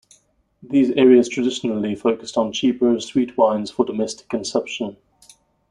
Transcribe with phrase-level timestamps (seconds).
[0.63, 4.97] These areas traditionally focused on cheaper, sweet wines for domestic consumption.